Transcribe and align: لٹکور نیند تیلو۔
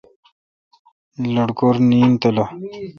لٹکور 1.33 1.75
نیند 1.89 2.15
تیلو۔ 2.21 2.45